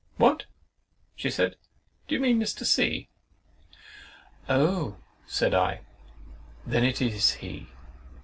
[0.17, 0.45] —"What,"
[1.15, 1.57] she said,
[2.07, 2.65] "do you mean Mr.
[2.65, 3.07] C——?"
[4.49, 5.81] "Oh," said I,
[6.65, 7.67] "Then it is he!